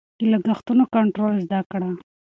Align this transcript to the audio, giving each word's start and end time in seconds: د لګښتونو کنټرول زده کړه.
د 0.19 0.21
لګښتونو 0.31 0.83
کنټرول 0.95 1.33
زده 1.45 1.59
کړه. 1.71 1.89